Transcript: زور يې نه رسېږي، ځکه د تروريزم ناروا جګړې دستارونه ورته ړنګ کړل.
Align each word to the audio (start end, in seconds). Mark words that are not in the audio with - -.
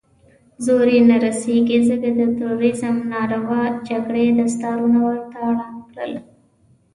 زور 0.65 0.85
يې 0.93 0.99
نه 1.09 1.17
رسېږي، 1.25 1.77
ځکه 1.89 2.07
د 2.19 2.21
تروريزم 2.37 2.95
ناروا 3.13 3.61
جګړې 3.89 4.25
دستارونه 4.39 4.99
ورته 5.07 5.39
ړنګ 5.57 5.75
کړل. 5.91 6.13